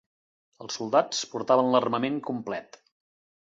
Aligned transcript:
Els 0.65 0.77
soldats 0.79 1.21
portaven 1.35 1.71
l'armament 1.77 2.21
complet. 2.33 2.85